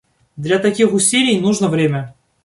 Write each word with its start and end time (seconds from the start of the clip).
Для 0.35 0.57
таких 0.59 0.93
усилий 0.93 1.39
нужно 1.39 1.67
время. 1.67 2.13